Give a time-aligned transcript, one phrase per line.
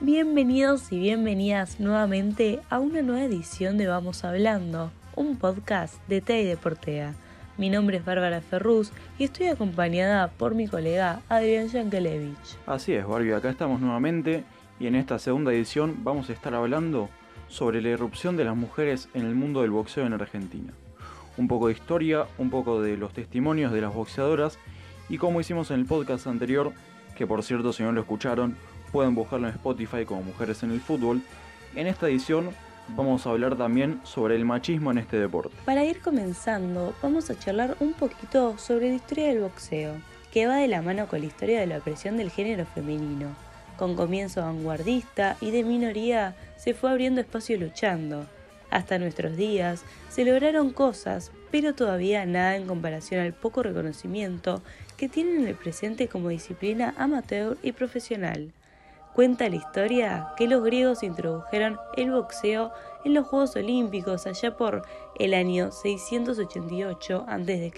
[0.00, 6.42] Bienvenidos y bienvenidas nuevamente a una nueva edición de Vamos Hablando, un podcast de TEI
[6.42, 7.14] y Deportea.
[7.56, 12.58] Mi nombre es Bárbara Ferruz y estoy acompañada por mi colega Adrián Yankelevich.
[12.66, 14.42] Así es, Barbie, acá estamos nuevamente
[14.80, 17.08] y en esta segunda edición vamos a estar hablando
[17.48, 20.72] sobre la irrupción de las mujeres en el mundo del boxeo en Argentina.
[21.36, 24.58] Un poco de historia, un poco de los testimonios de las boxeadoras
[25.08, 26.72] y como hicimos en el podcast anterior,
[27.16, 28.56] que por cierto si no lo escucharon,
[28.94, 31.20] pueden buscarlo en Spotify como Mujeres en el Fútbol.
[31.74, 32.50] En esta edición
[32.90, 35.56] vamos a hablar también sobre el machismo en este deporte.
[35.64, 39.94] Para ir comenzando, vamos a charlar un poquito sobre la historia del boxeo,
[40.32, 43.34] que va de la mano con la historia de la opresión del género femenino.
[43.76, 48.26] Con comienzo vanguardista y de minoría se fue abriendo espacio luchando.
[48.70, 54.62] Hasta nuestros días se lograron cosas, pero todavía nada en comparación al poco reconocimiento
[54.96, 58.52] que tienen en el presente como disciplina amateur y profesional.
[59.14, 62.72] Cuenta la historia que los griegos introdujeron el boxeo
[63.04, 64.82] en los Juegos Olímpicos allá por
[65.20, 67.72] el año 688 a.C.,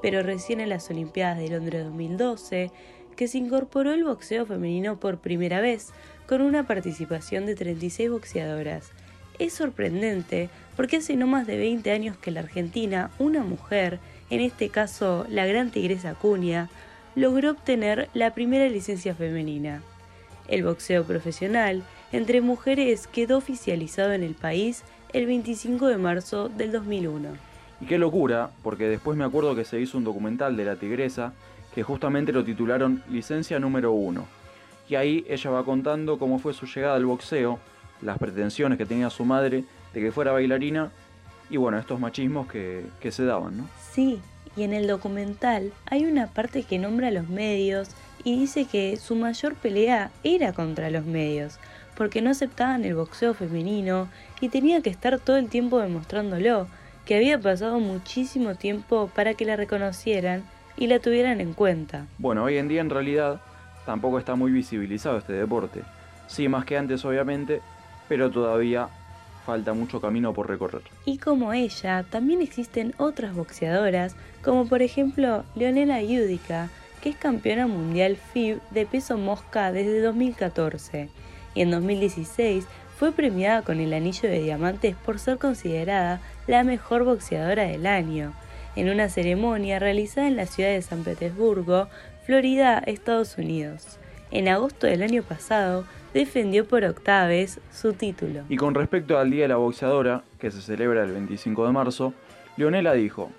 [0.00, 2.70] pero recién en las Olimpiadas de Londres 2012
[3.16, 5.88] que se incorporó el boxeo femenino por primera vez,
[6.28, 8.92] con una participación de 36 boxeadoras.
[9.40, 13.98] Es sorprendente porque hace no más de 20 años que la Argentina una mujer,
[14.30, 16.70] en este caso la gran tigresa Cunha,
[17.16, 19.82] logró obtener la primera licencia femenina.
[20.48, 24.82] El boxeo profesional entre mujeres quedó oficializado en el país
[25.12, 27.28] el 25 de marzo del 2001.
[27.80, 31.32] Y qué locura, porque después me acuerdo que se hizo un documental de la tigresa
[31.74, 34.24] que justamente lo titularon Licencia número 1.
[34.88, 37.58] Y ahí ella va contando cómo fue su llegada al boxeo,
[38.02, 40.90] las pretensiones que tenía su madre de que fuera bailarina
[41.50, 43.68] y bueno, estos machismos que, que se daban, ¿no?
[43.92, 44.20] Sí,
[44.58, 47.90] y en el documental hay una parte que nombra a los medios
[48.24, 51.60] y dice que su mayor pelea era contra los medios,
[51.96, 54.08] porque no aceptaban el boxeo femenino
[54.40, 56.66] y tenía que estar todo el tiempo demostrándolo,
[57.06, 60.42] que había pasado muchísimo tiempo para que la reconocieran
[60.76, 62.06] y la tuvieran en cuenta.
[62.18, 63.40] Bueno, hoy en día en realidad
[63.86, 65.82] tampoco está muy visibilizado este deporte.
[66.26, 67.62] Sí, más que antes obviamente,
[68.08, 68.88] pero todavía
[69.44, 70.82] falta mucho camino por recorrer.
[71.04, 76.68] Y como ella, también existen otras boxeadoras, como por ejemplo Leonela Yudica,
[77.02, 81.08] que es campeona mundial FIB de peso mosca desde 2014
[81.54, 82.66] y en 2016
[82.98, 88.32] fue premiada con el anillo de diamantes por ser considerada la mejor boxeadora del año,
[88.76, 91.88] en una ceremonia realizada en la ciudad de San Petersburgo,
[92.26, 93.98] Florida, Estados Unidos.
[94.30, 95.84] En agosto del año pasado,
[96.14, 98.42] defendió por octava vez su título.
[98.48, 102.14] Y con respecto al Día de la Boxeadora, que se celebra el 25 de marzo,
[102.56, 103.30] Leonela dijo,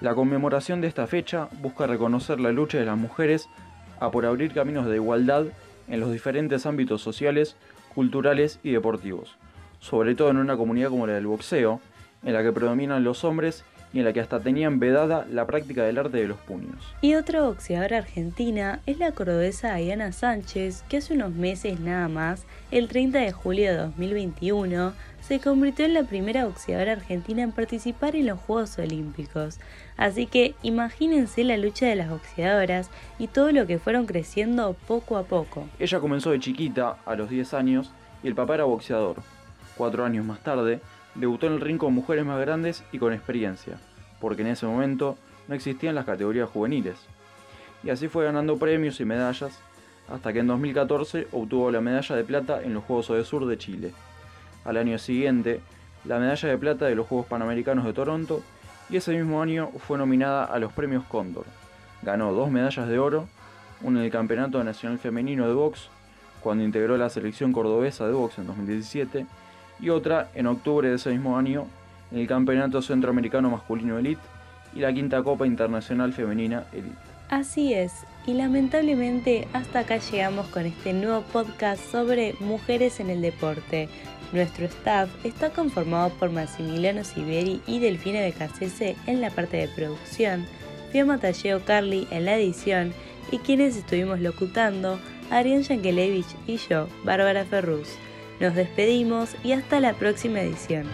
[0.00, 3.48] la conmemoración de esta fecha busca reconocer la lucha de las mujeres
[3.98, 5.46] a por abrir caminos de igualdad
[5.88, 7.56] en los diferentes ámbitos sociales,
[7.94, 9.36] culturales y deportivos,
[9.80, 11.80] sobre todo en una comunidad como la del boxeo,
[12.24, 13.64] en la que predominan los hombres
[13.96, 16.94] y en la que hasta tenían vedada la práctica del arte de los puños.
[17.00, 22.44] Y otra boxeadora argentina es la cordobesa Diana Sánchez, que hace unos meses nada más,
[22.70, 24.92] el 30 de julio de 2021,
[25.22, 29.60] se convirtió en la primera boxeadora argentina en participar en los Juegos Olímpicos.
[29.96, 35.16] Así que imagínense la lucha de las boxeadoras y todo lo que fueron creciendo poco
[35.16, 35.66] a poco.
[35.78, 37.92] Ella comenzó de chiquita, a los 10 años,
[38.22, 39.22] y el papá era boxeador.
[39.74, 40.80] Cuatro años más tarde,
[41.16, 43.78] debutó en el ring con mujeres más grandes y con experiencia,
[44.20, 45.16] porque en ese momento
[45.48, 46.96] no existían las categorías juveniles.
[47.82, 49.58] Y así fue ganando premios y medallas,
[50.08, 53.58] hasta que en 2014 obtuvo la medalla de plata en los Juegos de Sur de
[53.58, 53.92] Chile.
[54.64, 55.60] Al año siguiente,
[56.04, 58.42] la medalla de plata de los Juegos Panamericanos de Toronto
[58.88, 61.44] y ese mismo año fue nominada a los premios Cóndor.
[62.02, 63.28] Ganó dos medallas de oro,
[63.82, 65.88] una en el Campeonato Nacional Femenino de Box,
[66.40, 69.26] cuando integró la selección cordobesa de box en 2017,
[69.80, 71.66] y otra en octubre de ese mismo año
[72.12, 74.20] el Campeonato Centroamericano Masculino Elite
[74.74, 76.96] y la quinta Copa Internacional Femenina Elite.
[77.28, 77.92] Así es,
[78.26, 83.88] y lamentablemente hasta acá llegamos con este nuevo podcast sobre mujeres en el deporte.
[84.32, 90.44] Nuestro staff está conformado por Massimiliano Siberi y Delfina Becasese en la parte de producción,
[90.92, 92.92] Fiamma Talleo Carly en la edición
[93.32, 95.00] y quienes estuvimos locutando,
[95.30, 97.88] Arián Yankelevich y yo, Bárbara Ferruz.
[98.40, 100.86] Nos despedimos y hasta la próxima edición.